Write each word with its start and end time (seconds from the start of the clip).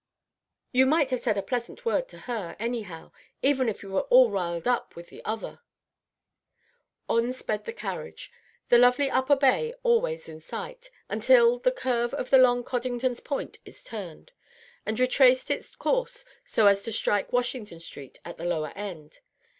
You 0.71 0.87
might 0.87 1.11
have 1.11 1.19
said 1.19 1.37
a 1.37 1.43
pleasant 1.43 1.85
word 1.85 2.07
to 2.07 2.17
her, 2.21 2.55
anyhow, 2.59 3.11
even 3.43 3.69
if 3.69 3.83
you 3.83 3.89
were 3.91 4.07
all 4.09 4.31
riled 4.31 4.67
up 4.67 4.95
with 4.95 5.09
the 5.09 5.23
other." 5.23 5.59
On 7.07 7.31
sped 7.31 7.65
the 7.65 7.71
carriage, 7.71 8.31
the 8.69 8.79
lovely 8.79 9.11
Upper 9.11 9.35
Bay 9.35 9.75
always 9.83 10.27
in 10.27 10.41
sight, 10.41 10.89
until 11.07 11.53
on 11.57 11.61
the 11.61 11.71
curve 11.71 12.15
of 12.15 12.31
the 12.31 12.39
long 12.39 12.63
Coddington's 12.63 13.19
Point 13.19 13.59
it 13.63 13.79
turned, 13.85 14.31
and 14.87 14.99
retraced 14.99 15.51
its 15.51 15.75
course 15.75 16.25
so 16.43 16.65
as 16.65 16.81
to 16.81 16.91
strike 16.91 17.31
Washington 17.31 17.79
Street 17.79 18.19
at 18.25 18.37
the 18.37 18.45
lower 18.45 18.73
end. 18.75 19.19